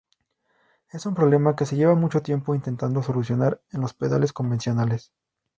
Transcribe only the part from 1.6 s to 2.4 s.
se lleva mucho